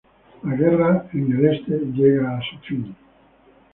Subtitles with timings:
[0.41, 2.95] La guerra en el este llega a su fin.